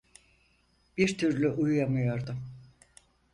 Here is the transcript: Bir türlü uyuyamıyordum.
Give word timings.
Bir 0.97 1.17
türlü 1.17 1.49
uyuyamıyordum. 1.51 2.45